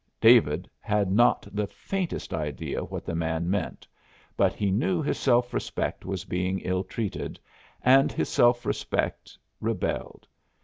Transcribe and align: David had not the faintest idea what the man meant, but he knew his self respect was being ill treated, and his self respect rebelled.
David 0.19 0.67
had 0.79 1.11
not 1.11 1.47
the 1.51 1.67
faintest 1.67 2.33
idea 2.33 2.83
what 2.83 3.05
the 3.05 3.13
man 3.13 3.51
meant, 3.51 3.87
but 4.35 4.51
he 4.53 4.71
knew 4.71 4.99
his 4.99 5.19
self 5.19 5.53
respect 5.53 6.05
was 6.07 6.25
being 6.25 6.57
ill 6.61 6.83
treated, 6.83 7.39
and 7.83 8.11
his 8.11 8.27
self 8.27 8.65
respect 8.65 9.37
rebelled. 9.59 10.27